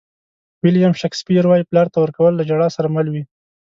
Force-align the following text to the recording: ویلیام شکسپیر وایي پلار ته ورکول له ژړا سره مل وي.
ویلیام 0.63 0.93
شکسپیر 1.01 1.43
وایي 1.47 1.67
پلار 1.69 1.87
ته 1.93 1.97
ورکول 1.99 2.33
له 2.35 2.43
ژړا 2.49 2.67
سره 2.75 2.87
مل 2.95 3.07
وي. 3.13 3.23